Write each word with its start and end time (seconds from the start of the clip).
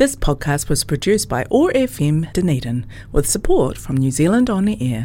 This 0.00 0.15
podcast 0.15 0.69
was 0.69 0.83
produced 0.83 1.27
by 1.27 1.45
OAR 1.51 1.69
FM 1.71 2.31
Dunedin 2.31 2.77
with 3.11 3.27
support 3.27 3.77
from 3.77 3.97
New 3.97 4.09
Zealand 4.11 4.49
On 4.49 4.65
Air. 4.81 5.01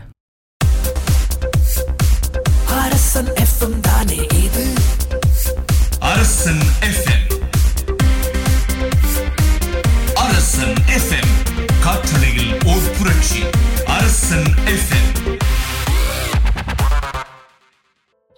Arasan 2.76 3.30
FM 3.36 3.76
தானே 3.80 4.18
இது 4.40 4.64
அரசன் 6.10 6.62
FM 6.88 7.24
அரசன் 10.24 10.76
FM 10.96 11.32
காற்றலையில் 11.80 12.54
ஓர் 12.66 12.88
புரட்சி 12.98 13.42
அரசன் 13.96 14.48
எஃப்எம் 14.74 15.10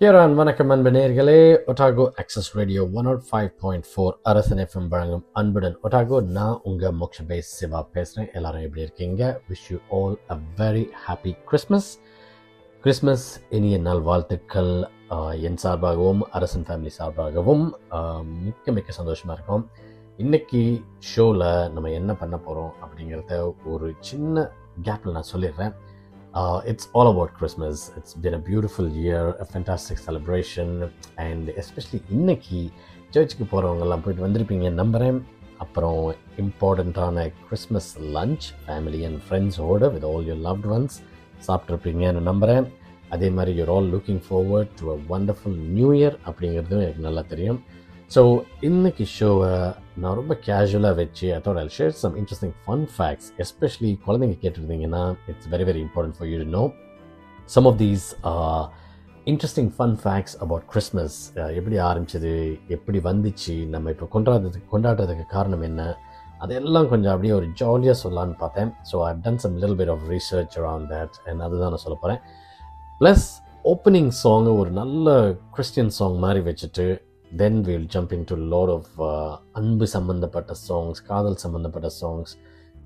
ஹியரான் 0.00 0.34
வணக்கம் 0.38 0.72
அன்பு 0.72 0.90
நேர்களே 0.94 1.38
Otago 1.70 2.04
access 2.22 2.50
radio 2.58 2.82
one 2.98 3.06
nought 3.08 3.22
five 3.28 3.48
point 3.62 3.86
four 3.92 4.12
அரசன் 4.30 4.60
எஃப்எம் 4.64 4.86
வழங்கும் 4.92 5.24
அன்புடன் 5.40 5.74
ஒட்டாகோ 5.86 6.18
நான் 6.36 6.60
உங்கள் 6.62 6.94
மோக்ஷபே 7.00 7.38
சிவா 7.38 7.80
பேசுகிறேன் 7.94 8.28
எல்லாரும் 8.32 8.64
எப்படி 8.66 8.84
இருக்கீங்க? 8.84 9.22
Wish 9.48 9.64
you 9.72 9.78
all 9.98 10.14
a 10.34 10.36
very 10.60 10.84
happy 11.06 11.32
Christmas 11.48 11.90
Christmas 12.84 13.26
இனிய 13.58 13.80
நாள் 13.88 14.00
வாழ்த்துக்கள் 14.00 14.72
என் 15.48 15.60
சார்பாகவும் 15.64 16.22
அரசன் 16.30 16.66
ஃபேமிலி 16.68 16.94
சார்பாகவும் 16.98 17.66
மிக்க 18.44 18.72
மிக்க 18.78 18.98
சந்தோஷமாக 19.00 19.36
இருக்கும். 19.38 19.66
இன்றைக்கி 20.18 20.62
ஷோவில் 21.10 21.48
நம்ம 21.74 21.90
என்ன 22.00 22.14
பண்ண 22.22 22.38
போகிறோம் 22.46 22.72
அப்படிங்கிறத 22.84 23.42
ஒரு 23.74 23.88
சின்ன 24.10 24.48
கேப்பில் 24.82 25.16
நான் 25.18 25.32
சொல்லிடுறேன். 25.34 25.74
Uh, 26.38 26.60
it's 26.70 26.86
all 26.92 27.08
about 27.08 27.30
Christmas. 27.38 27.90
It's 27.98 28.14
been 28.14 28.34
a 28.34 28.38
beautiful 28.38 28.86
year, 28.88 29.22
a 29.40 29.46
fantastic 29.54 29.98
celebration, 30.06 30.68
and 31.26 31.44
especially 31.62 32.00
இன்னைக்கு 32.16 32.60
சர்ச்சுக்கு 33.14 33.44
போகிறவங்கெல்லாம் 33.52 34.02
போயிட்டு 34.04 34.24
வந்திருப்பீங்க 34.26 34.70
நம்புகிறேன் 34.80 35.18
அப்புறம் 35.64 36.00
இம்பார்ட்டண்ட்டான 36.42 37.24
கிறிஸ்மஸ் 37.46 37.90
லஞ்ச் 38.16 38.46
ஃபேமிலி 38.60 39.00
அண்ட் 39.08 39.20
ஃப்ரெண்ட்ஸோடு 39.24 39.88
with 39.94 40.06
all 40.10 40.28
your 40.28 40.42
loved 40.48 40.68
ones 40.76 40.98
சாப்பிட்ருப்பீங்கன்னு 41.48 42.22
நம்புகிறேன் 42.30 42.68
அதே 43.16 43.30
மாதிரி 43.38 43.54
you're 43.60 43.72
all 43.76 43.90
looking 43.94 44.22
forward 44.28 44.72
to 44.80 44.92
a 44.96 44.98
wonderful 45.12 45.58
new 45.76 45.90
year 46.00 46.18
அப்படிங்கிறதும் 46.28 46.84
எனக்கு 46.86 47.06
நல்லா 47.08 47.24
தெரியும். 47.34 47.60
ஸோ 48.16 48.22
இன்னைக்கு 48.70 49.06
ஷோவை 49.16 49.52
நான் 50.02 50.18
ரொம்ப 50.18 50.34
கேஷுவலாக 50.46 50.96
வச்சு 51.00 51.26
அதோட 51.36 51.62
I 51.64 51.70
share 51.76 51.94
some 52.00 52.16
interesting 52.20 52.54
fun 52.64 52.84
facts 52.94 53.28
especially 53.44 53.90
குழந்தைங்க 54.06 54.36
கேட்டிருந்தீங்கன்னா 54.42 55.02
it's 55.30 55.48
very 55.54 55.64
very 55.68 55.80
important 55.86 56.16
for 56.18 56.28
you 56.32 56.38
know 56.56 56.64
some 57.48 57.66
of 57.70 57.78
these 57.84 58.06
interesting 59.26 59.70
fun 59.76 59.96
facts 60.02 60.36
about 60.44 60.66
Christmas 60.72 61.16
எப்படி 61.58 61.78
ஆரம்பிச்சது 61.88 62.34
எப்படி 62.76 63.00
வந்துச்சு 63.08 63.56
நம்ம 63.74 63.90
இப்போ 63.90 64.08
கொண்டாடுறதுக்கு 64.14 64.70
கொண்டாடுறதுக்கு 64.74 65.26
காரணம் 65.36 65.64
என்ன 65.70 65.82
அதெல்லாம் 66.44 66.88
கொஞ்சம் 66.88 67.12
அப்படியே 67.12 67.34
ஒரு 67.38 67.46
ஜாலியாக 67.60 67.96
சொல்லலான்னு 68.02 68.36
பார்த்தேன். 68.42 68.70
ஸோ 68.90 68.96
ஐ 69.08 69.10
டன் 69.24 69.40
சம் 69.44 69.56
லில் 69.62 69.76
bit 69.80 69.92
of 69.94 70.04
research 70.10 70.56
around 70.60 70.88
that 70.94 71.16
and 71.28 71.42
அதுதான் 71.46 71.72
நான் 71.74 71.84
சொல்ல 71.86 71.98
போகிறேன் 72.02 72.20
ப்ளஸ் 73.00 73.26
ஓப்பனிங் 73.64 74.10
சாங்கு 74.22 74.52
ஒரு 74.60 74.70
நல்ல 74.80 75.08
கிறிஸ்டியன் 75.54 75.92
சாங் 75.98 76.18
மாதிரி 76.24 76.40
வச்சுட்டு 76.50 76.86
then 77.36 77.58
will 77.62 77.88
jump 77.94 78.12
in 78.12 78.26
to 78.26 78.36
lot 78.52 78.72
of 78.74 78.92
அன்பு 79.54 79.86
சம்மந்தப்பட்ட 79.94 80.54
சாங்ஸ் 80.62 81.00
காதல் 81.08 81.40
சம்மந்தப்பட்ட 81.42 81.90
சாங்ஸ் 81.98 82.32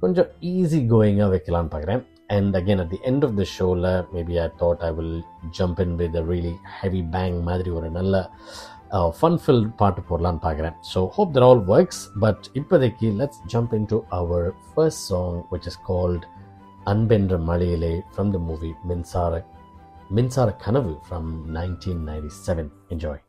கொஞ்சம் 0.02 0.30
ஈஸி 0.52 0.80
கோயிங்காக 0.86 1.30
வைக்கலான்னு 1.30 1.72
பார்க்குறேன் 1.74 2.02
and 2.28 2.56
again 2.56 2.80
at 2.80 2.92
the 2.92 3.00
end 3.04 3.24
of 3.24 3.36
the 3.36 3.44
ஷோவில் 3.52 3.88
maybe 4.14 4.36
I 4.38 4.46
thought 4.58 4.82
I 4.82 4.90
will 4.92 5.16
jump 5.58 5.80
in 5.80 5.94
with 5.96 6.16
a 6.16 6.24
really 6.28 6.54
heavy 6.80 7.02
bang 7.14 7.38
மாதிரி 7.42 7.70
ஒரு 7.70 7.90
நல்ல 7.90 8.24
ஃபன் 9.14 9.38
ஃபில் 9.42 9.64
பாட்டு 9.76 10.00
போடலான்னு 10.08 10.42
பார்க்குறேன் 10.46 10.76
so 10.92 11.00
hope 11.16 11.32
that 11.36 11.46
all 11.46 11.62
works 11.68 12.02
but 12.20 12.44
இப்போதைக்கு 12.54 13.10
let's 13.20 13.40
jump 13.46 13.74
in 13.74 13.88
to 13.92 13.98
our 14.12 14.46
first 14.68 15.04
song 15.08 15.38
which 15.52 15.68
is 15.72 15.80
called 15.86 16.26
Anbendra 16.86 17.36
Mazhaiyile 17.48 17.94
from 18.12 18.32
the 18.32 18.40
movie 18.48 18.72
Minsara 18.84 19.42
Minsara 20.10 20.50
Kanavu 20.64 20.94
from 21.04 21.30
nineteen 21.54 22.02
ninety 22.08 22.32
seven 22.38 22.72
enjoy 22.88 23.22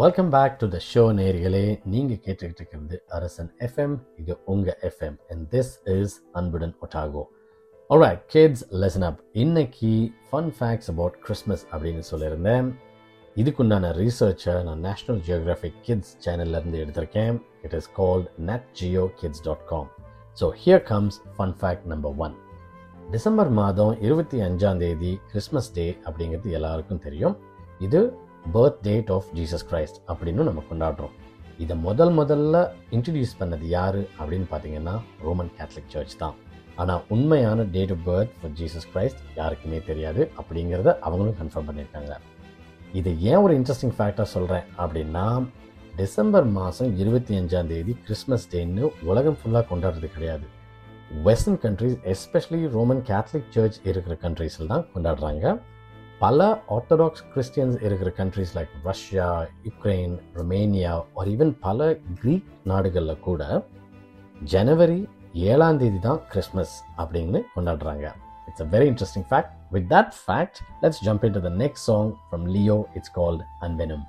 welcome 0.00 0.28
back 0.34 0.56
to 0.60 0.66
the 0.72 0.78
show 0.88 1.02
நேர்களே 1.18 1.62
நீங்கள் 1.92 2.18
கேட்டுக்கிட்டு 2.24 2.60
இருக்கிறது 2.60 2.96
Arasan 3.16 3.48
FM 3.66 3.94
இது 4.20 4.34
உங்கள் 4.52 4.76
FM 4.88 5.16
and 5.32 5.44
this 5.54 5.70
is 5.94 6.14
Anbudan 6.38 6.74
Otago. 6.84 7.22
Alright 7.90 8.20
kids 8.34 8.60
listen 8.82 9.06
up 9.08 9.20
இன்னைக்கு 9.44 9.92
fun 10.28 10.50
facts 10.58 10.90
about 10.92 11.16
Christmas 11.24 11.64
அப்படின்னு 11.72 12.04
சொல்லியிருந்தேன். 12.10 12.68
இதுக்குண்டான 13.36 13.90
ரீசர்ச்சை 14.00 14.54
நான் 14.68 14.84
நேஷ்னல் 14.88 15.20
ஜியோகிராஃபிக் 15.28 15.80
கிட்ஸ் 15.88 16.12
சேனல்லேருந்து 16.26 16.78
எடுத்திருக்கேன். 16.84 17.38
It 17.66 17.76
is 17.80 17.90
called 18.00 18.28
Nat 18.50 18.70
Geo 18.82 19.06
kids 19.22 19.44
dot 19.48 19.66
com 19.72 19.90
so 20.42 20.52
here 20.62 20.86
comes 20.92 21.20
fun 21.34 21.56
fact 21.62 21.90
number 21.94 22.16
one 22.26 22.36
December 23.16 23.52
மாதம் 23.62 23.92
இருபத்தி 24.08 24.40
அஞ்சாம் 24.50 24.80
தேதி 24.86 25.12
கிறிஸ்மஸ் 25.32 25.74
டே 25.80 25.88
அப்படிங்கிறது 26.06 26.56
எல்லாருக்கும் 26.60 27.04
தெரியும். 27.08 27.36
இது 27.88 28.00
birth 28.54 28.78
date 28.82 29.10
of 29.10 29.28
Jesus 29.34 29.66
Christ 29.70 29.98
அப்படின்னு 30.08 30.46
நம்ம 30.48 30.62
கொண்டாடுறோம். 30.70 31.14
இதை 31.58 31.76
முதல் 31.76 32.12
முதல்ல 32.18 32.56
இன்ட்ரடியூஸ் 32.90 33.38
பண்ணது 33.40 33.64
யார் 33.76 34.00
அப்படின்னு 34.20 34.48
பார்த்தீங்கன்னா 34.50 34.94
ரோமன் 35.22 35.50
கேத்லிக் 35.58 35.92
சர்ச் 35.94 36.16
தான். 36.16 36.34
ஆனால் 36.76 37.04
உண்மையான 37.08 37.62
date 37.62 37.90
of 37.90 38.04
birth 38.08 38.34
for 38.40 38.52
Jesus 38.60 38.88
Christ 38.94 39.22
யாருக்குமே 39.36 39.78
தெரியாது 39.90 40.30
அப்படிங்கிறத 40.40 40.98
அவங்களும் 40.98 41.38
கன்ஃபார்ம் 41.40 41.68
பண்ணியிருக்காங்க. 41.70 42.12
இது 42.92 43.10
ஏன் 43.20 43.40
ஒரு 43.44 43.54
இன்ட்ரெஸ்டிங் 43.58 43.96
ஃபேக்டாக 43.96 44.28
சொல்கிறேன் 44.34 44.62
அப்படின்னா 44.82 45.24
டிசம்பர் 45.96 46.46
மாதம் 46.58 46.98
இருபத்தி 46.98 47.38
அஞ்சாம் 47.38 47.66
தேதி 47.66 47.96
கிறிஸ்மஸ் 48.04 48.48
டேன்னு 48.52 48.90
உலகம் 49.02 49.38
ஃபுல்லாக 49.40 49.64
கொண்டாடுறது 49.70 50.08
கிடையாது. 50.14 50.46
Western 51.26 51.60
countries 51.64 51.98
especially 52.12 52.60
Roman 52.76 53.02
Catholic 53.10 53.50
church 53.50 53.78
இருக்கிற 53.84 54.16
கண்ட்ரீஸில் 54.22 54.66
தான் 54.66 54.86
கொண்டாடுறாங்க. 54.94 55.58
பல 56.20 56.46
ஆர்த்தடாக்ஸ் 56.68 57.22
கிறிஸ்டியன்ஸ் 57.32 57.76
இருக்கிற 57.82 58.10
countries 58.16 58.54
like 58.56 58.72
Russia 58.84 59.26
Ukraine 59.64 60.14
Romania 60.34 60.94
ஒரு 61.14 61.30
ஈவன் 61.30 61.52
பல 61.60 61.88
க்ரீக் 62.20 62.48
நாடுகளில் 62.64 63.20
கூட 63.20 63.42
ஜனவரி 64.44 64.98
ஏழாம் 65.50 65.78
தேதி 65.78 65.98
தான் 65.98 66.20
கிறிஸ்மஸ் 66.32 66.74
அப்படின்னு 66.98 67.40
கொண்டாடுறாங்க. 67.54 68.06
It's 68.48 68.62
a 68.62 68.68
very 68.74 68.86
interesting 68.92 69.28
fact 69.30 69.54
with 69.70 69.88
that 69.94 70.12
fact 70.24 70.58
let's 70.82 71.02
jump 71.04 71.24
in 71.24 71.32
to 71.32 71.40
the 71.40 71.52
next 71.64 71.84
song 71.84 72.10
from 72.26 72.46
Leo 72.56 72.84
it's 72.94 73.12
called 73.12 73.44
அன்வெனம் 73.60 74.04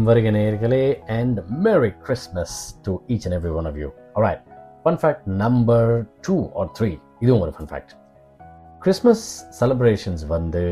மீண்டும் 0.00 0.12
வருக 0.12 0.30
நேயர்களே 0.30 0.84
and 1.16 1.38
merry 1.64 1.88
Christmas 2.04 2.54
to 2.84 2.92
each 3.12 3.24
and 3.26 3.36
every 3.38 3.50
one 3.60 3.66
of 3.70 3.78
you 3.80 3.88
right 4.24 4.44
fun 4.84 4.98
fact 5.00 5.26
number 5.42 5.90
two 6.26 6.36
or 6.60 6.68
three 6.78 6.88
இதுவும் 7.18 7.42
ஒரு 7.46 7.52
fun 7.56 7.68
fact 7.70 7.92
Christmas 8.82 9.24
celebrations 9.58 10.22
வந்து 10.26 10.62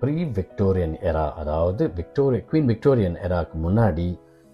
pre 0.00 0.14
Victorian 0.38 0.96
era 1.10 1.26
அதாவது 1.42 1.86
Victoria 2.00 2.40
queen 2.50 2.68
Victorian 2.72 3.18
எராக்கு 3.28 3.58
முன்னாடி 3.66 4.08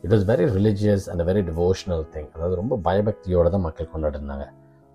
it 0.04 0.12
was 0.12 0.26
very 0.32 0.48
religious 0.58 1.06
and 1.10 1.24
very 1.30 1.44
devotional 1.50 2.04
thing 2.16 2.30
அதாவது 2.34 2.56
ரொம்ப 2.56 2.80
பயபக்தியோடு 2.84 3.50
தான் 3.50 3.66
மக்கள் 3.68 3.92
கொண்டாடினாங்க. 3.94 4.46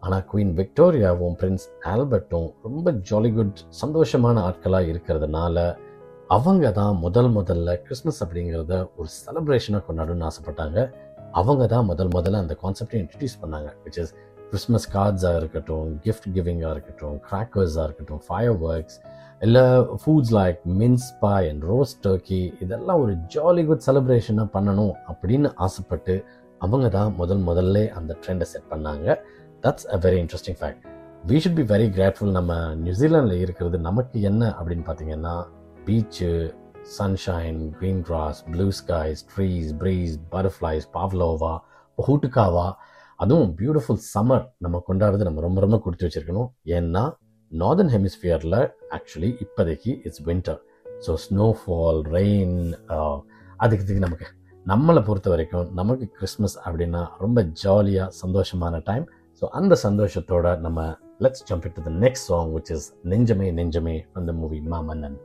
ஆனால் 0.03 0.25
குவீன் 0.31 0.53
விக்டோரியாவும் 0.62 1.38
பிரின்ஸ் 1.41 1.67
ஆல்பர்ட்டும் 1.93 2.50
ரொம்ப 2.63 2.91
ஜாலி 3.09 3.33
குட் 3.33 3.65
சந்தோஷமான 3.81 4.43
ஆட்களாக 4.50 4.91
இருக்கிறதுனால 4.93 5.55
அவங்க 6.29 6.72
தான் 6.72 6.96
முதல் 6.96 7.29
முதல்ல 7.29 7.74
கிறிஸ்மஸ் 7.84 8.24
அப்படிங்கிறத 8.24 8.89
ஒரு 8.96 9.10
செலப்ரேஷனாக 9.25 9.81
கொண்டாடணும்னு 9.88 10.25
ஆசைப்பட்டாங்க. 10.29 10.79
அவங்க 11.31 11.67
தான் 11.67 11.86
முதல் 11.86 12.07
முதல்ல 12.07 12.41
அந்த 12.43 12.57
கான்செப்டை 12.63 12.98
இன்ட்ரடியூஸ் 13.03 13.36
பண்ணாங்க 13.41 13.69
விச் 13.84 14.00
இஸ் 14.00 14.13
கிறிஸ்மஸ் 14.50 14.88
கார்ட்ஸாக 14.93 15.38
இருக்கட்டும் 15.38 16.00
கிஃப்ட் 16.05 16.27
கிவிங்காக 16.36 16.72
இருக்கட்டும் 16.72 17.17
கிராக்கர்ஸாக 17.29 17.84
இருக்கட்டும் 17.84 18.22
ஃபயர் 18.27 18.57
ஒர்க்ஸ் 18.67 18.98
இல்லை 19.39 19.63
foods 20.03 20.34
like 20.34 20.60
mince 20.65 21.07
pie 21.19 21.50
and 21.50 21.63
roast 21.63 22.00
turkey 22.03 22.41
இதெல்லாம் 22.60 23.00
ஒரு 23.00 23.13
ஜாலி 23.36 23.65
குட் 23.65 23.86
செலிப்ரேஷனாக 23.88 24.48
பண்ணணும் 24.53 24.93
அப்படின்னு 25.10 25.51
ஆசைப்பட்டு 25.55 26.15
அவங்க 26.62 26.89
தான் 26.89 27.13
முதல் 27.13 27.43
முதல்ல 27.50 27.88
அந்த 27.89 28.17
ட்ரெண்டை 28.25 28.43
செட் 28.43 28.69
பண்ணாங்க. 28.72 29.17
That's 29.62 29.88
a 29.88 29.98
very 29.98 30.19
interesting 30.24 30.60
fact 30.62 30.84
we 31.27 31.38
should 31.38 31.55
be 31.55 31.65
very 31.74 31.88
grateful 31.89 32.31
நம்ம 32.31 32.75
நியூசிலாண்டில் 32.75 33.39
இருக்கிறது 33.39 33.79
நமக்கு 33.79 34.22
என்ன 34.22 34.55
அப்படின்னு 34.60 34.86
பார்த்தீங்கன்னா 34.86 35.36
beach 35.88 36.32
sunshine 36.98 37.60
green 37.77 38.01
grass 38.08 38.39
blue 38.53 38.67
skies 38.79 39.22
trees 39.34 39.70
breeze 39.82 40.13
butterflies 40.34 40.86
pavlova 40.96 41.53
pohutukawa 41.98 42.67
அதுவும் 43.20 43.51
பியூட்டிஃபுல் 43.60 44.01
சம்மர் 44.13 44.44
நம்ம 44.63 44.82
கொண்டாடுறது 44.88 45.27
நம்ம 45.27 45.41
ரொம்ப 45.46 45.60
ரொம்ப 45.65 45.77
கொடுத்து 45.84 46.06
வச்சிருக்கணும். 46.08 46.50
ஏன்னா 46.77 47.03
நார்தர்ன் 47.51 47.91
ஹெமிஸ்பியரில் 47.96 48.60
ஆக்சுவலி 48.98 49.29
இப்போதைக்கு 49.44 49.91
it's 50.08 50.24
winter 50.27 50.60
so 51.06 51.13
snowfall 51.25 52.01
rain 52.15 52.58
அதுக்கு 53.63 53.86
இதுக்கு 53.86 54.03
நமக்கு 54.06 54.27
நம்மளை 54.65 55.01
பொறுத்த 55.08 55.29
வரைக்கும் 55.34 55.70
நமக்கு 55.79 56.06
கிறிஸ்மஸ் 56.17 56.58
அப்படின்னா 56.65 57.01
ரொம்ப 57.24 57.41
ஜாலியாக 57.63 58.10
சந்தோஷமான 58.24 58.82
டைம் 58.89 59.06
ஸோ 59.41 59.48
அந்த 59.60 59.74
சந்தோஷத்தோட 59.86 60.56
நம்ம 60.65 60.86
let's 61.25 61.46
jump 61.50 61.67
to 61.77 61.84
the 61.88 61.94
next 62.03 62.27
song 62.32 62.51
which 62.58 62.72
is 62.75 62.88
Nenjame 63.13 63.50
Nenjame 63.60 63.96
அந்த 64.20 64.34
மூவி 64.41 64.60
மாமன்னன். 64.74 65.17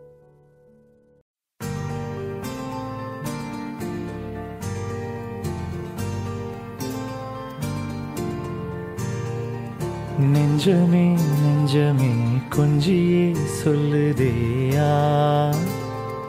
நெஞ்சமே 10.22 11.14
நெஞ்சமே 11.42 12.40
கொஞ்சியே 12.48 13.34
சொல்லுதேயா 13.64 14.90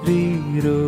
ரீரோ 0.06 0.82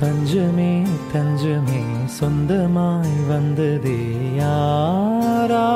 தஞ்சமே 0.00 0.84
தஞ்சமே 1.12 2.06
சொந்தமாய் 2.06 3.28
வந்ததே 3.28 4.30
யாரோ 4.36 5.66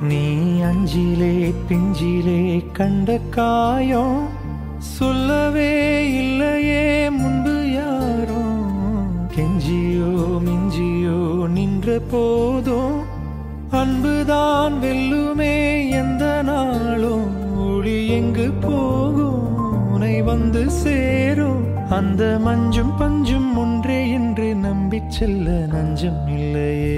நீ 0.00 0.60
அஞ்சிலே 0.60 1.54
பிஞ்சிலே 1.68 2.70
கண்ட 2.72 3.18
காயம் 3.18 4.28
சொல்லவே 4.80 6.08
இல்லையே 6.08 7.08
முன்பு 7.10 7.70
யாரோ? 7.70 8.42
கெஞ்சியோ 9.36 10.38
மிஞ்சியோ 10.38 11.46
நின்ற 11.46 12.00
போதோ 12.10 12.85
சேரும் 20.86 21.62
அந்த 21.90 22.22
மஞ்சும் 22.46 22.94
பஞ்சும் 22.98 23.50
ஒன்றே 23.56 24.10
என்று 24.10 24.48
நம்பிச் 24.54 25.10
செல்ல 25.10 25.48
நஞ்சம் 25.74 26.22
இல்லையே. 26.38 26.94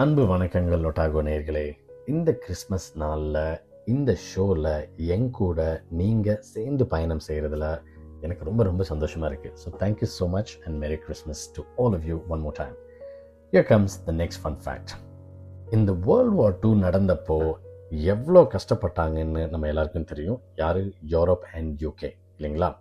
அன்பு 0.00 0.26
வணக்கங்கள் 0.26 0.84
ஒட்டாகோ 0.88 1.20
நேர்களே 1.22 1.76
இந்த 2.06 2.32
கிறிஸ்மஸ் 2.32 2.96
நாளில் 2.96 3.58
இந்த 3.86 4.14
ஷோவில் 4.14 4.68
என் 4.96 5.30
கூட 5.30 5.84
நீங்கள் 5.90 6.38
சேர்ந்து 6.42 6.86
பயணம் 6.86 7.22
செய்கிறதுல 7.28 7.66
எனக்கு 8.20 8.44
ரொம்ப 8.44 8.62
ரொம்ப 8.62 8.84
சந்தோஷமாக 8.84 9.30
இருக்குது 9.32 9.56
so 9.56 9.70
thank you 9.78 10.08
so 10.18 10.28
much 10.28 10.52
and 10.64 10.78
merry 10.78 10.96
Christmas 10.96 11.52
to 11.52 11.64
all 11.76 11.94
of 11.94 12.06
you 12.06 12.20
one 12.28 12.40
more 12.40 12.52
time 12.52 12.76
you 13.52 13.62
comes 13.62 14.04
the 14.04 14.12
next 14.12 14.42
fun 14.44 14.58
fact 14.64 14.94
இந்த 15.72 15.92
வேர்ல்ட் 15.92 16.34
வார் 16.34 16.58
டூ 16.58 16.74
நடந்தப்போ 16.74 17.58
எவ்வளோ 17.90 18.42
கஷ்டப்பட்டாங்கன்னு 18.56 19.48
நம்ம 19.48 19.66
எல்லாருக்கும் 19.66 20.04
தெரியும். 20.04 20.40
யார்? 20.54 20.82
யூரோப் 21.08 21.46
அண்ட் 21.54 21.82
யூகே 21.82 22.10
இல்லைங்களா? 22.38 22.74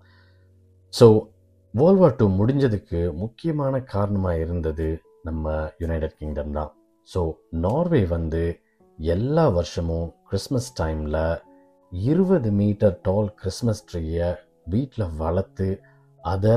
ஸோ 0.93 1.29
வேர்ல்ட் 1.73 1.99
வார் 1.99 2.15
டூ 2.15 2.27
முடிஞ்சதுக்கு 2.27 3.13
முக்கியமான 3.13 3.81
காரணமாக 3.83 4.37
இருந்தது 4.37 5.01
நம்ம 5.23 5.69
யுனைடெட் 5.77 6.17
கிங்டம் 6.17 6.51
தான். 6.51 6.73
ஸோ 7.11 7.21
நார்வே 7.65 8.01
வந்து 8.15 8.43
எல்லா 8.99 9.45
வருஷமும் 9.57 10.09
கிறிஸ்மஸ் 10.29 10.71
டைமில் 10.79 11.21
இருபது 11.91 12.49
மீட்டர் 12.61 12.95
டால் 13.07 13.29
கிறிஸ்மஸ் 13.41 13.83
ட்ரீயை 13.89 14.29
வீட்டில் 14.73 15.13
வளர்த்து 15.21 15.67
அதை 16.23 16.55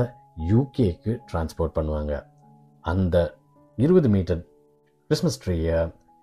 யூகேக்கு 0.51 1.11
டிரான்ஸ்போர்ட் 1.29 1.75
பண்ணுவாங்க. 1.77 2.13
அந்த 2.85 3.15
இருபது 3.77 4.09
மீட்டர் 4.15 4.41
கிறிஸ்மஸ் 5.09 5.41
ட்ரீயை 5.43 5.79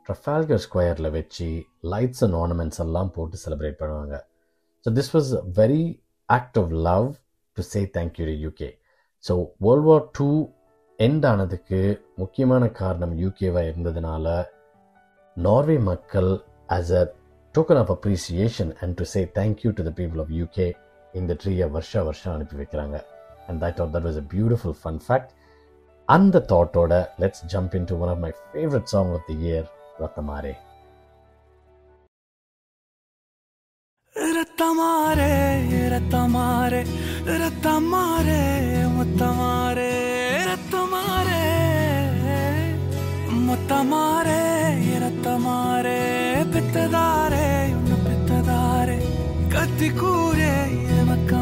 ட்ரஃபால்கர் 0.07 0.63
ஸ்கொயரில் 0.67 1.15
வச்சு 1.17 1.49
லைட்ஸ் 1.93 2.23
அண்ட் 2.27 2.37
ஆர்னமெண்ட்ஸ் 2.43 2.81
எல்லாம் 2.85 3.11
போட்டு 3.17 3.37
செலிப்ரேட் 3.45 3.81
பண்ணுவாங்க. 3.83 4.15
So 4.87 4.91
this 4.99 5.13
was 5.17 5.31
very 5.61 5.83
act 6.29 6.59
of 6.63 6.73
love 6.89 7.09
to 7.57 7.65
say 7.73 7.83
thank you 7.99 8.27
to 8.31 8.37
UK 8.47 8.71
so 9.25 9.35
world 9.67 9.87
war 9.91 10.05
two 10.19 10.29
end 11.01 11.27
ஆனதுக்கு 11.27 11.79
முக்கியமான 12.17 12.65
காரணம் 12.73 13.15
யூகேவாக 13.21 13.69
இருந்ததுனால 13.69 14.27
நார்வே 15.37 15.77
மக்கள் 15.83 16.31
as 16.69 16.93
a 16.93 17.03
token 17.55 17.81
of 17.83 17.93
appreciation 17.97 18.73
and 18.83 18.97
to 18.99 19.05
say 19.05 19.21
thank you 19.39 19.71
to 19.73 19.85
the 19.89 19.93
people 20.01 20.21
of 20.21 20.33
UK 20.41 20.69
இந்த 21.15 21.37
ட்ரீயை 21.43 21.69
வருஷா 21.71 22.03
வருஷம் 22.03 22.35
அனுப்பி 22.35 22.57
வைக்கிறாங்க. 22.57 22.97
And 23.49 23.61
that 23.65 23.81
that 23.95 24.07
was 24.09 24.19
a 24.19 24.27
beautiful 24.35 24.77
fun 24.83 25.01
fact 25.07 25.33
அந்த 26.09 26.45
தாட்டோட 26.53 26.93
let's 27.19 27.45
jump 27.47 27.75
into 27.91 27.97
one 28.03 28.13
of 28.15 28.23
my 28.27 28.33
favourite 28.45 28.91
song 28.95 29.13
of 29.13 29.27
the 29.31 29.37
year 29.43 29.69
ரத்தமாரே 30.01 30.55
ரத்தமாரே 34.35 35.33
ரத்தமாரே 35.93 36.81
ரத்தமாரே 37.43 38.41
முத்தமாரே 38.97 39.70
மொத்தமாரே 43.51 44.43
இரத்தமாரே 44.95 46.01
பித்ததாரே 46.53 47.47
உன்னை 47.79 47.97
பித்ததாரே. 48.07 48.99
கத்தி 49.49 49.89
கூரே 49.89 50.53
மக்கமாரே 51.05 51.40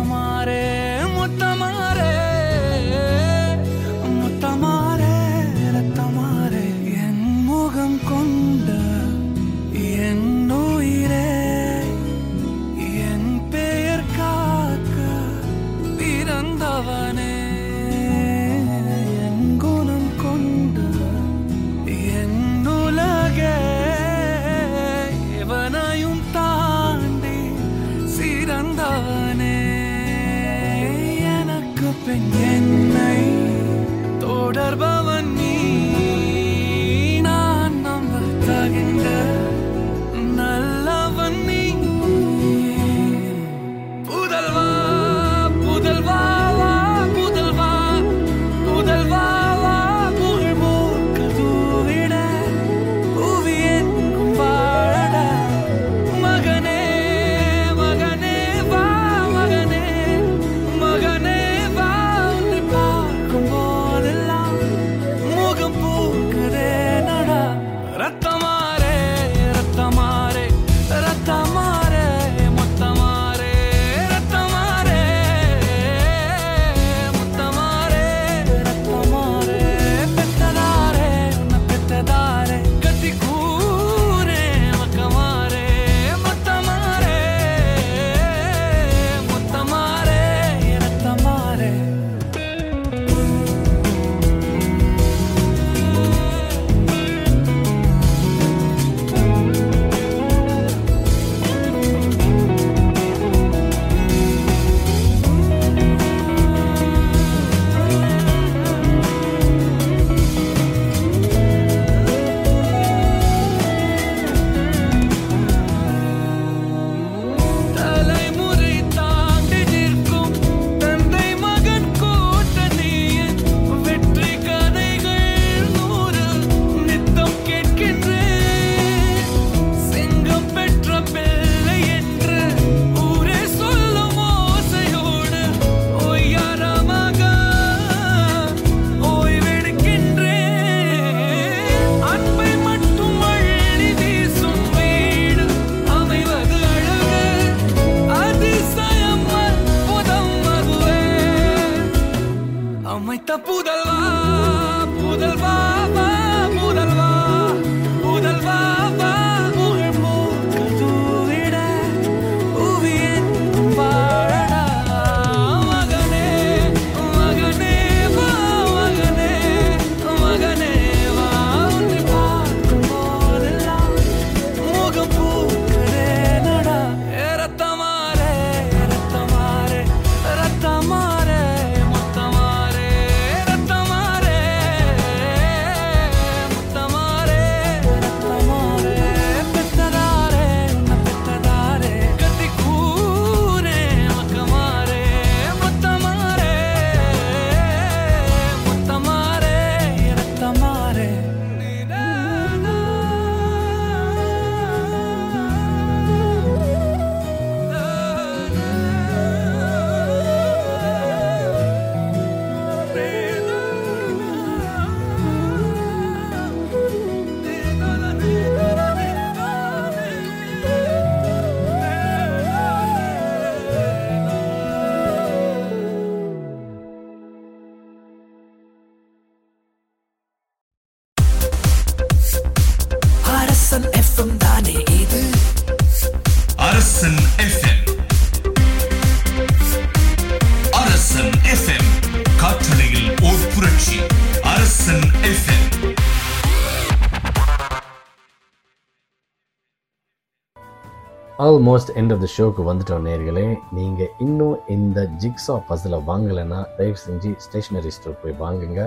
ஆல்மோஸ்ட் 251.68 251.92
எண்ட் 252.00 252.14
ஆஃப் 252.14 252.22
த 252.24 252.28
ஷோக்கு 252.34 252.64
வந்துட்டோம் 252.68 253.06
நேர்களே 253.08 253.46
நீங்கள் 253.78 254.12
இன்னும் 254.26 254.58
இந்த 254.76 255.00
ஜிக்ஸா 255.24 255.56
பஸ்ஸில் 255.70 255.98
வாங்கலைன்னா 256.10 256.60
தயவு 256.78 257.00
செஞ்சு 257.06 257.32
ஸ்டேஷ்னரி 257.46 257.92
ஸ்டோர் 257.96 258.20
போய் 258.24 258.36
வாங்குங்க 258.42 258.82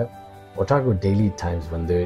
ஒட்டாகோ 0.61 0.93
டெய்லி 1.05 1.27
டைம்ஸ் 1.43 1.67
வந்து 1.71 1.97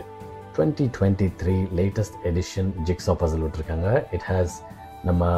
twenty 0.56 0.88
twenty 0.98 1.28
three 1.42 1.56
latest 1.80 2.18
edition 2.32 2.72
jigsaw 2.90 3.16
பஸ்ஸில் 3.22 3.46
விட்டுருக்காங்க 3.46 3.90
இட் 4.18 4.26
ஹேஸ் 4.32 4.56
நம்ம 5.04 5.30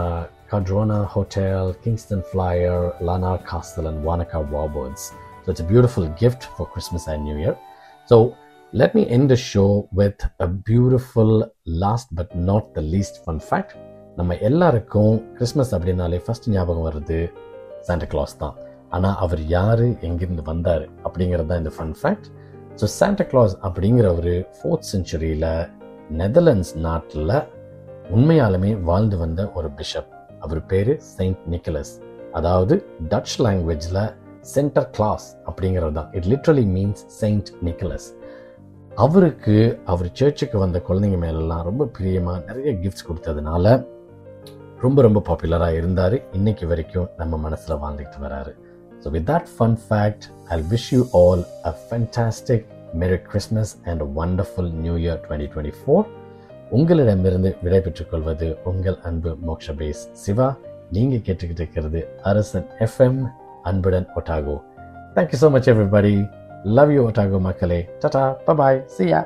Cardrona 0.53 0.99
hotel 1.15 1.71
Kingston 1.83 2.25
flyer 2.29 2.83
Larnach 3.09 3.33
castle 3.51 3.89
and 3.91 4.01
Wanaka 4.07 4.41
வாபர்ட்ஸ் 4.55 5.07
so 5.43 5.47
it's 5.47 5.65
a 5.67 5.69
beautiful 5.73 6.05
gift 6.23 6.43
for 6.57 6.65
Christmas 6.73 7.05
and 7.07 7.23
New 7.23 7.37
Year. 7.37 7.55
So 8.09 8.17
let 8.73 8.93
me 8.95 9.03
end 9.09 9.27
the 9.29 9.41
show 9.51 9.71
with 9.93 10.21
a 10.39 10.47
beautiful 10.71 11.31
last 11.83 12.07
but 12.11 12.29
not 12.51 12.73
the 12.73 12.85
least 12.93 13.17
fun 13.25 13.39
fact. 13.41 13.73
நம்ம 14.18 14.34
எல்லாருக்கும் 14.40 15.14
Christmas 15.36 15.72
அப்படின்னாலே 15.74 16.18
first 16.24 16.48
ஞாபகம் 16.48 16.86
வருது 16.86 17.18
Santa 17.80 18.06
Claus 18.06 18.34
தான். 18.38 18.54
ஆனால் 18.90 19.16
அவர் 19.16 19.42
யார் 19.48 19.84
எங்கிருந்து 20.00 20.42
வந்தார் 20.42 20.84
அப்படிங்கிறது 21.04 21.48
தான் 21.48 21.58
இந்த 21.58 21.72
fun 21.76 21.94
fact 22.00 22.28
so 22.80 22.86
Santa 22.94 23.24
Claus 23.24 23.54
அப்படிங்கிறவர் 23.62 24.34
ஃபோர்த் 24.56 24.88
செஞ்சுரியில் 24.90 25.48
நெதர்லாண்ட்ஸ் 26.18 26.74
நாட்டில் 26.78 27.32
உண்மையாலுமே 28.10 28.70
வாழ்ந்து 28.82 29.16
வந்த 29.16 29.50
ஒரு 29.54 29.68
பிஷப் 29.70 30.10
அவர் 30.40 30.62
பேர் 30.66 30.92
செயின்ட் 31.10 31.44
நிக்கலஸ் 31.46 31.92
அதாவது 32.32 32.74
டச் 33.08 33.36
லாங்குவேஜில் 33.40 34.00
சென்டர் 34.46 34.88
கிளாஸ் 34.90 35.26
அப்படிங்கிறது 35.46 35.92
தான் 35.92 36.10
it 36.12 36.28
literally 36.32 36.66
means 36.74 37.04
Saint 37.20 37.50
Nicholas 37.62 38.08
அவருக்கு 38.92 39.56
அவர் 39.84 40.10
சர்ச்சுக்கு 40.12 40.58
வந்த 40.58 40.78
குழந்தைங்க 40.88 41.18
மேலெல்லாம் 41.18 41.62
ரொம்ப 41.62 41.86
பிரியமாக 41.96 42.38
நிறைய 42.48 42.70
கிஃப்ட்ஸ் 42.80 43.06
கொடுத்ததுனால 43.08 43.64
ரொம்ப 44.82 45.02
ரொம்ப 45.04 45.20
பாப்புலராக 45.28 45.76
இருந்தார். 45.78 46.14
இன்னைக்கு 46.38 46.64
வரைக்கும் 46.70 47.06
நம்ம 47.20 47.38
மனசில் 47.44 47.78
வாழ்ந்துக்கிட்டு 47.82 48.20
வராரு. 48.24 48.52
So 49.02 49.06
with 49.14 49.26
that 49.30 49.48
fun 49.54 49.74
fact 49.86 50.26
I 50.54 50.56
wish 50.72 50.86
you 50.94 51.00
all 51.20 51.42
a 51.70 51.72
fantastic 51.84 52.66
merry 53.00 53.18
Christmas 53.30 53.72
and 53.90 54.02
wonderful 54.22 54.70
new 54.84 54.94
year 55.04 55.18
twenty 55.24 55.48
twenty 55.54 55.74
four 55.78 56.04
உங்களிடமிருந்து 56.78 57.50
விடைபெற்றுக் 57.64 58.10
கொள்வது 58.12 58.48
உங்கள் 58.72 58.98
அன்பு 59.10 59.32
மோக்ஷபேஸ் 59.48 60.02
சிவா. 60.24 60.48
நீங்கள் 60.96 61.24
கேட்டுக்கிட்டு 61.26 61.62
இருக்கிறது 61.64 62.02
அரசன் 62.32 62.68
எஃப்எம் 62.86 63.20
அன்புடன் 63.70 64.08
Otago. 64.20 64.56
Thank you 65.16 65.40
so 65.42 65.50
much 65.56 65.70
everybody 65.74 66.14
love 66.78 66.92
you 66.96 67.02
Otago 67.08 67.40
மக்களே. 67.48 67.80
டட்டா 68.04 68.24
பபாய் 68.46 68.80
சியா 68.96 69.22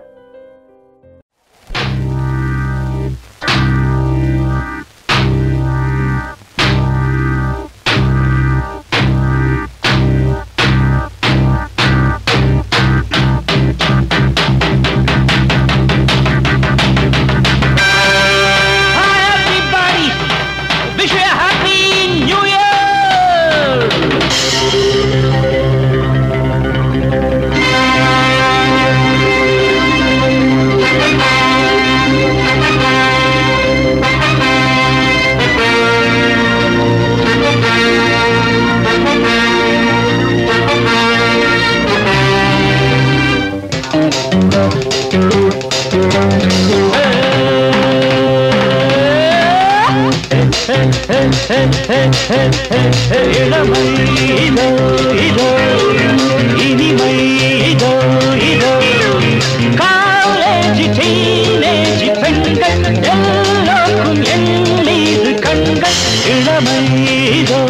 இளமை 53.34 53.82
இதோ 54.38 54.66
இதோ 55.26 55.48
இனிமை 56.66 57.14
இதோ 57.70 57.92
இதோ 58.50 58.72
காலேஜ் 59.80 60.82
டீனேஜ் 60.98 62.04
பெண்கள் 62.20 62.84
எல்லோருக்கும் 63.06 64.22
என் 64.34 64.48
மீது 64.86 65.32
கண்கள் 65.40 66.00
இளமை 66.34 66.78
இதோ 67.40 67.60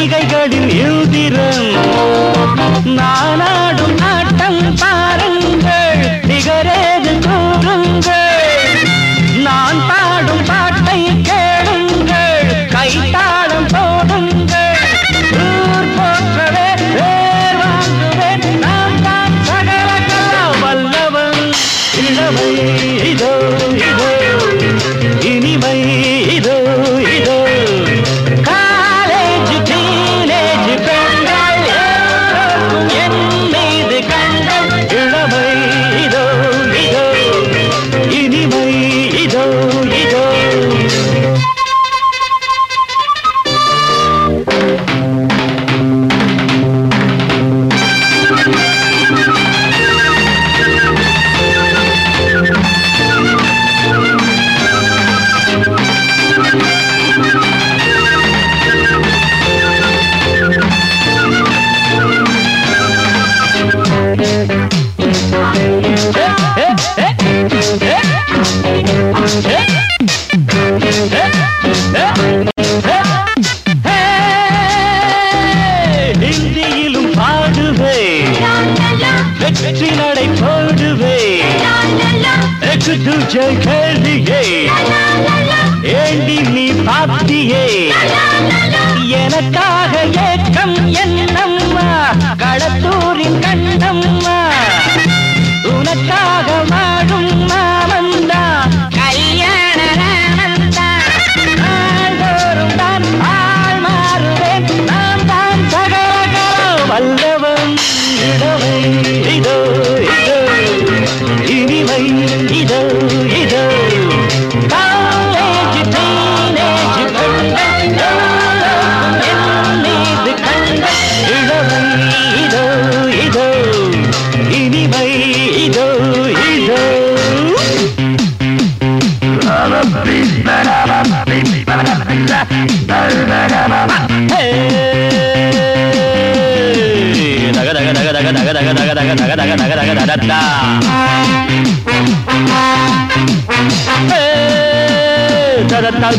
சிகைகளின் 0.00 0.70
எழுதிரம் 0.82 1.64
நானா 2.98 3.50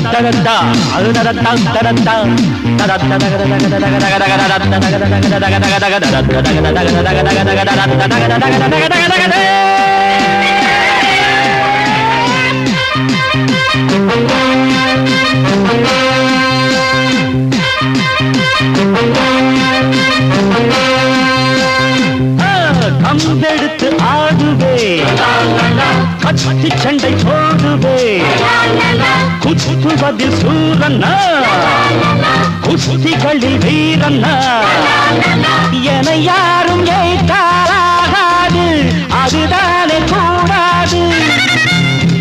da 0.04 0.20
da 0.22 0.32
da 0.32 1.22
da 1.22 1.92
da 9.30 9.71
மட்டி 26.32 26.70
சண்டை 26.76 27.14
போடுவே 27.24 28.22
குத்துவதில் 29.44 30.38
சூரன்னா 30.42 31.14
குஸ்திகளில் 32.62 33.60
வீரன்னா 33.66 34.36
என 35.82 36.16
யாரும் 36.16 36.86
ஏற்றாலாகாது. 36.86 38.66
அதுதானே 39.24 39.98
கூடாது. 40.12 41.02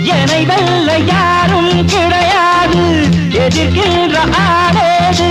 என்னை 0.03 0.45
வெல்ல 0.45 0.99
யாரும் 0.99 1.85
கிடையாது. 1.85 2.85
எதிர்க்கின்ற 3.31 4.17
ஆடேது. 4.49 5.31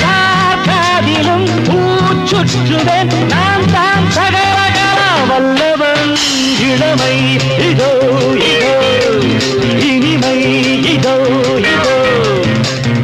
யார் 0.00 0.62
காதிலும் 0.68 1.48
பூச்சுற்றுவேன் 1.66 3.12
நான் 3.28 3.70
தான் 3.72 4.06
தகவல் 4.14 4.71
வல்லவன் 5.30 6.12
இளமை 6.68 7.16
இதோ 7.68 7.90
இதோ 8.50 8.74
இனிமை 9.88 10.38
இதோ 10.94 11.14
இதோ 11.66 11.96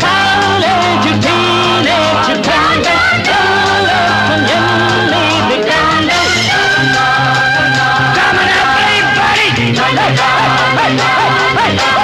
college 0.04 1.11
teenage 1.26 2.33
brand 2.46 2.87
Hey! 11.61 11.98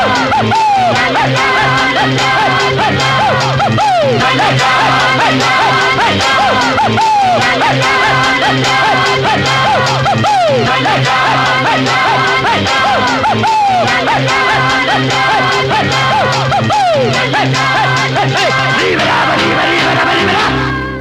Libera, 18.84 19.36
libera, 19.36 19.64
libera, 19.70 20.14
libera. 20.14 20.93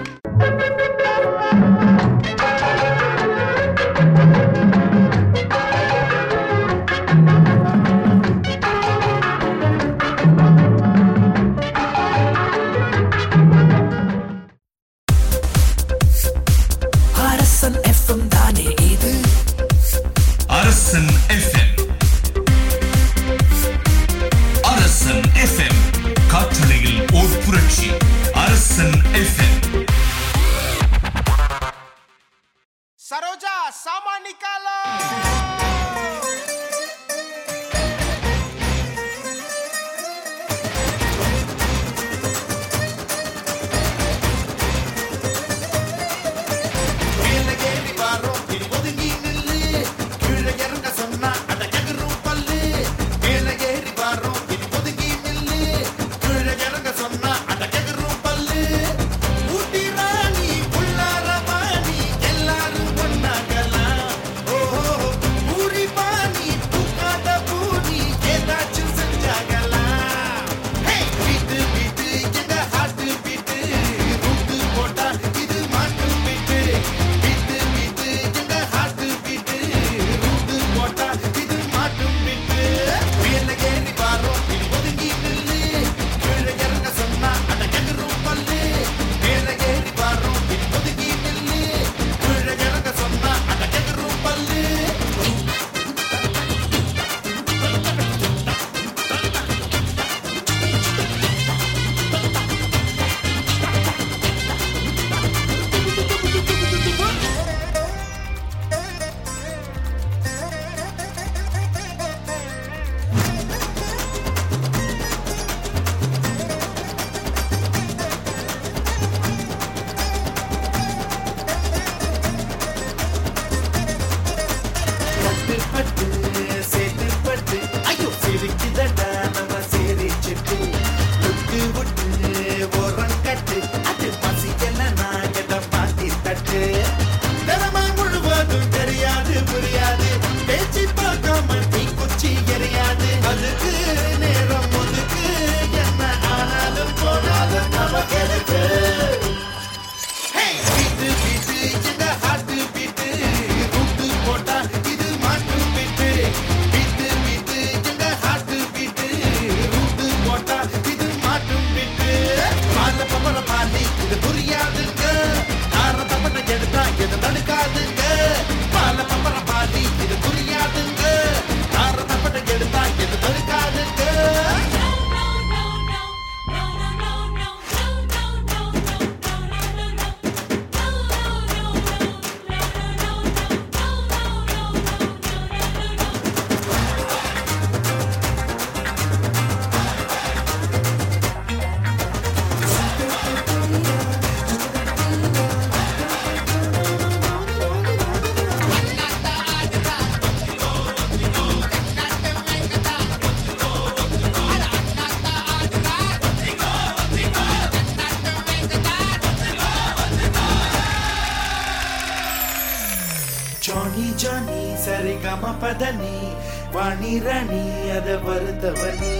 வீரணி 217.13 217.65
அத 217.95 218.15
வருத்தவனி 218.25 219.15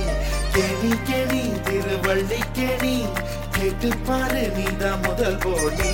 கெணி 0.54 0.94
கெணி 1.08 1.42
திருவள்ளி 1.66 2.40
கெணி. 2.54 3.06
கேட்டு 3.52 3.90
பாரு 4.08 4.48
நீ 4.56 4.64
தான் 4.80 5.00
முதல் 5.04 5.38
போனி 5.38 5.92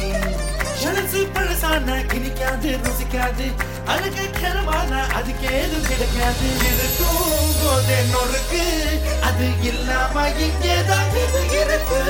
பழசு 0.83 1.21
பழசான 1.33 1.97
கிணிக்காது 2.11 2.69
ருசிக்காது. 2.83 3.47
அழுக 3.91 4.17
கிளவானா 4.39 5.01
அதுக்கு 5.17 5.47
ஏதும் 5.51 5.87
கிடைக்காது. 5.89 6.47
இருக்கும் 6.71 7.53
போதே 7.63 7.99
நொறுக்கு. 8.13 8.65
அது 9.21 9.47
இல்லாம 9.61 10.29
இங்கேதான் 10.29 11.09
இது 11.23 11.41
இருக்கு. 11.61 12.01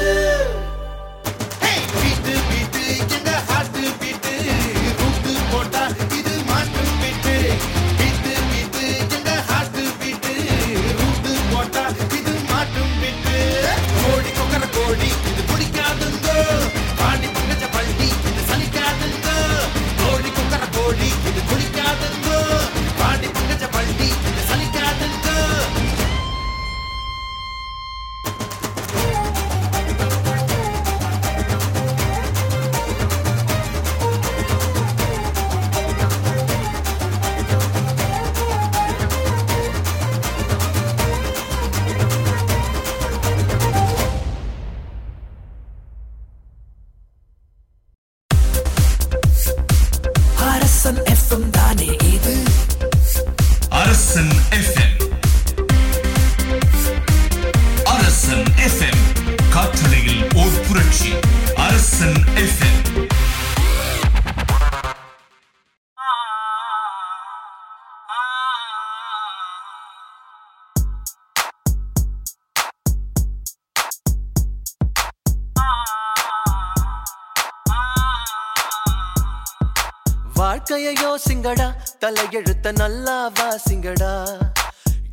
வார்த்தைய 80.70 80.90
யோசிங்கடா 81.02 81.66
தலையெழுத்த 82.02 82.72
நல்லா 82.80 83.16
வாசிங்கடா 83.38 84.10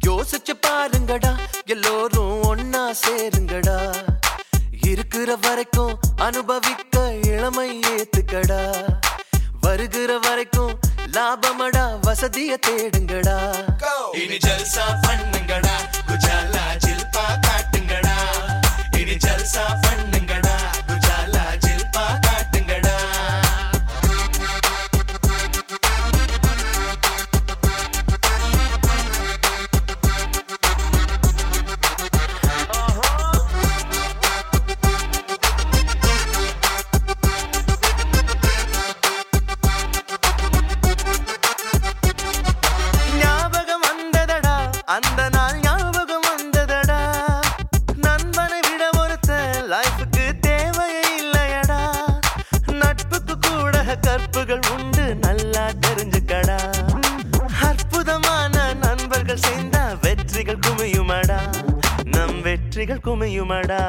யோசிச்சு 0.07 0.55
பாருங்கடா 0.65 1.31
எல்லோரும் 1.75 2.35
ஒன்னா 2.49 2.83
சேருங்கடா. 3.03 3.77
இருக்கிற 4.91 5.37
வரைக்கும் 5.45 5.95
அனுபவிக்க 6.27 6.97
இளமை 7.31 7.69
ஏத்துக்கடா. 7.93 8.61
வருகிற 9.65 10.19
வரைக்கும் 10.27 10.75
லாபமடா 11.17 11.85
வசதிய 12.07 12.59
தேடுங்கடா. 12.69 13.39
இனி 14.23 14.39
ஜல்சா 14.47 14.87
பண்ணுங்கடா 15.07 15.77
குஜாலா 16.11 16.67
ஜில்பா 16.85 17.27
காட்டுங்கடா. 17.47 18.17
இனி 19.01 19.17
ஜல்சா 19.27 19.65
பண்ணு 19.85 20.16
மடா 63.47 63.86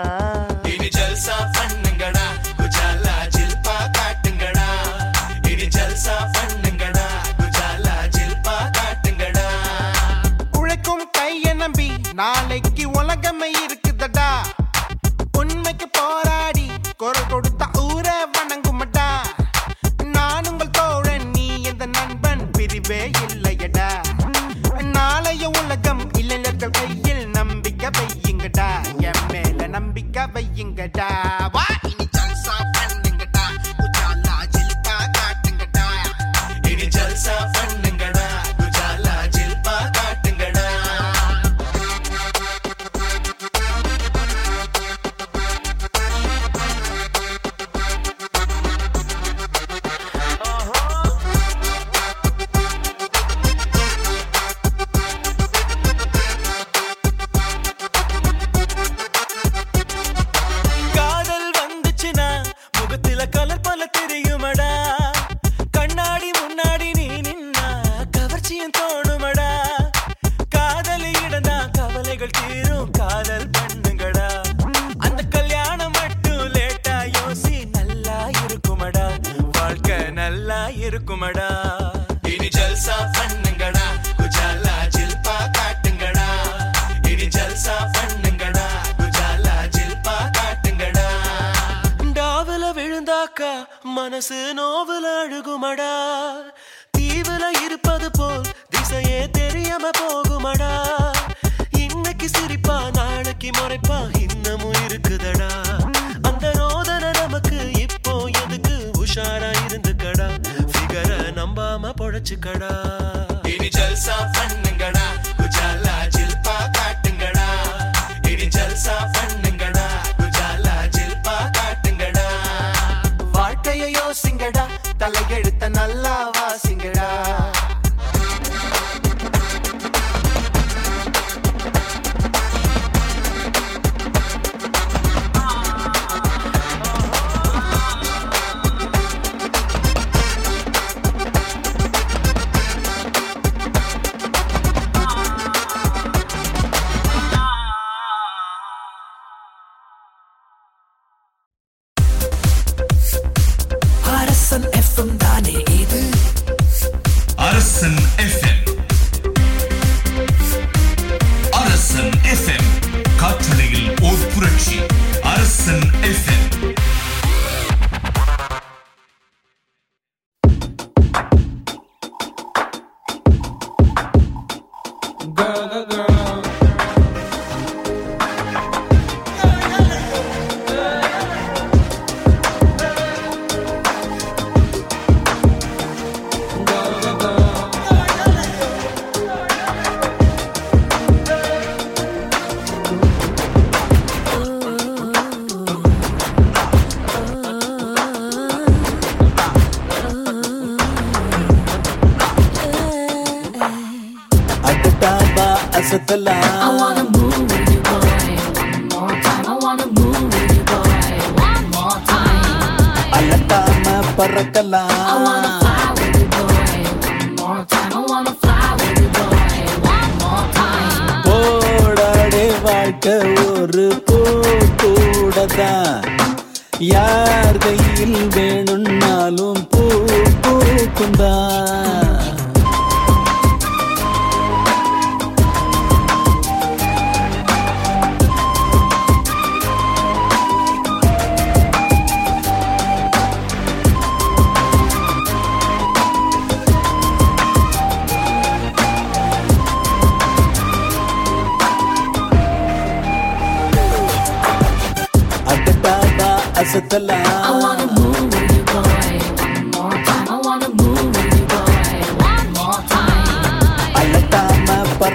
Casanova. 94.27 94.96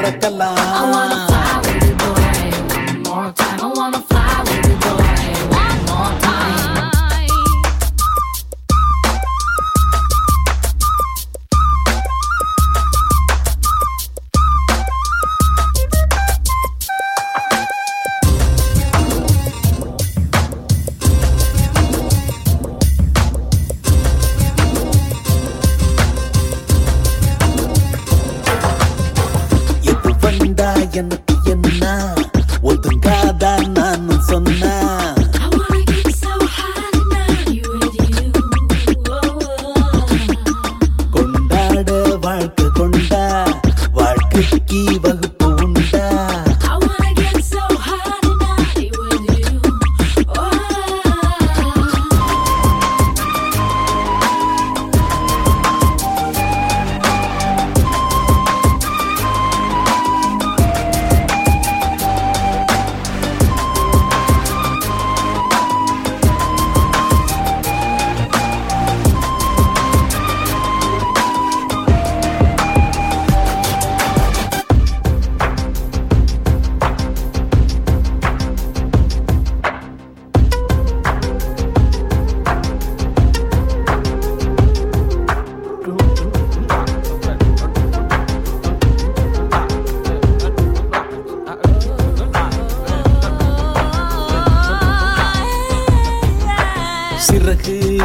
Recalada. 0.02 0.61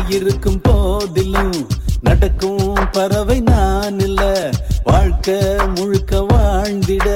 இருக்கும் 0.10 0.62
போதிலும் 0.62 1.68
நடக்கும் 2.02 2.74
பறவை 2.92 3.40
நான் 3.40 4.00
இல்ல. 4.00 4.52
வாழ்க்கை 4.84 5.40
முழுக்க 5.76 6.22
வாழ்ந்திட 6.22 7.08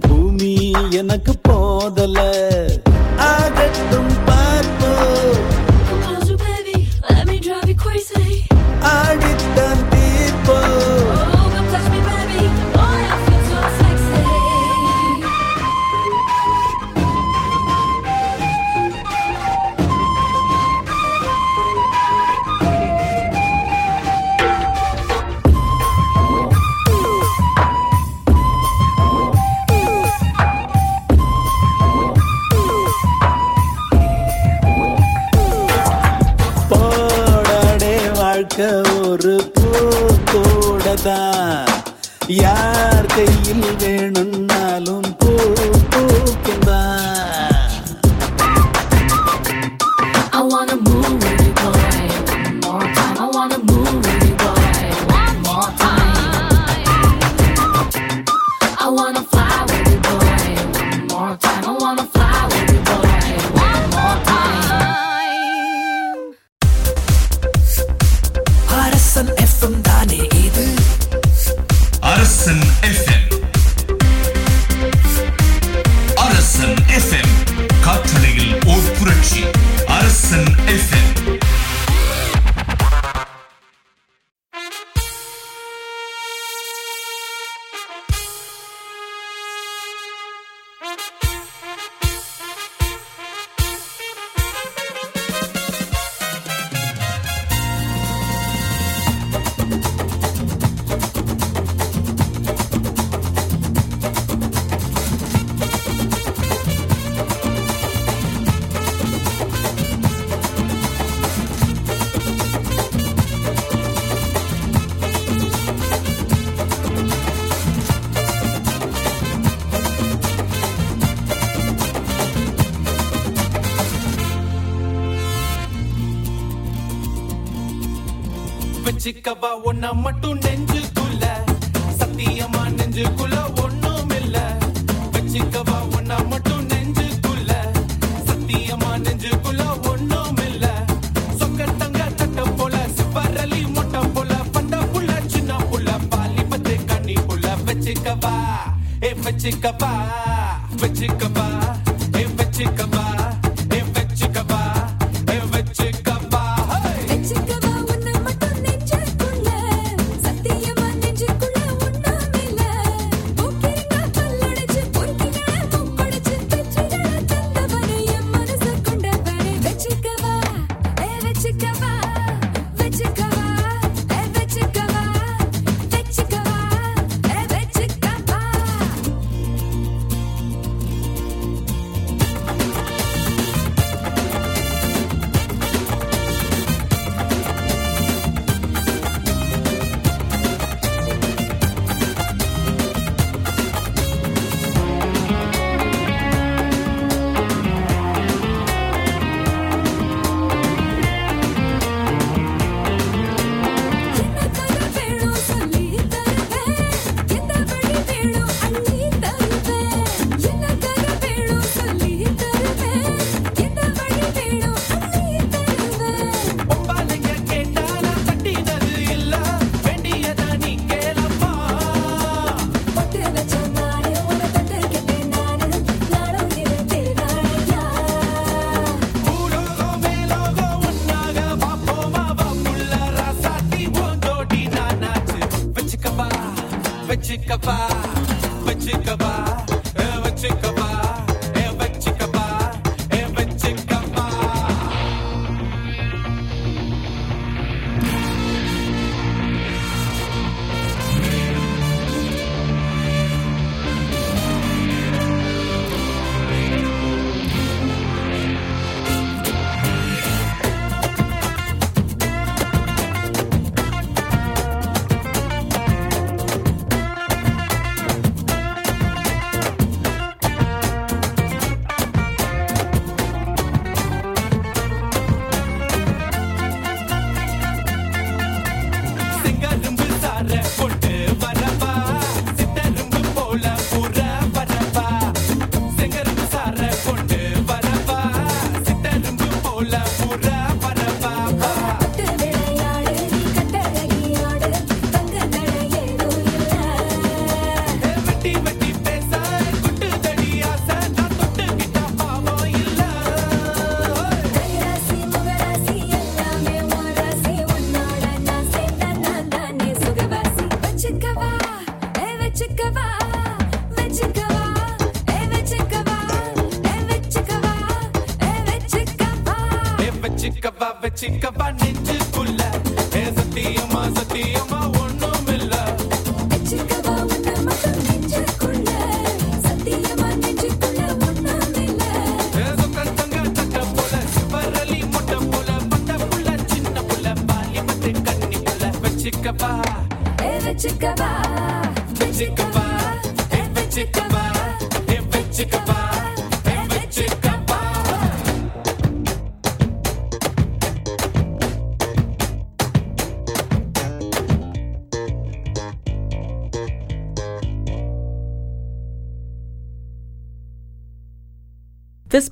பூமி 0.00 0.72
எனக்கு 0.90 1.38
போதல. 1.38 2.18
ஆகட்டும் 3.16 4.12
பார்ப்போம் 4.26 5.48
ஆடித்தான் 8.92 9.82
தீர்ப்போம் 9.90 10.89